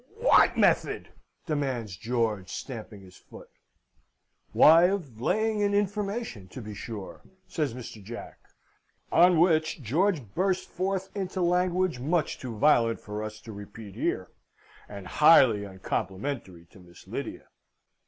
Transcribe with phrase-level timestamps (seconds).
[0.17, 1.09] "What method?"
[1.45, 3.51] demands George, stamping his foot.
[4.51, 8.03] "Why, of laying an information, to be sure!" says Mr.
[8.03, 8.39] Jack;
[9.11, 14.31] on which George burst forth into language much too violent for us to repeat here,
[14.89, 17.49] and highly uncomplimentary to Miss Lydia.